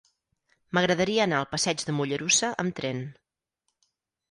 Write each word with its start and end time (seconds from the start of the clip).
M'agradaria 0.77 1.19
anar 1.25 1.41
al 1.41 1.47
passeig 1.51 1.85
de 1.91 1.95
Mollerussa 1.99 2.51
amb 2.65 2.77
tren. 2.83 3.07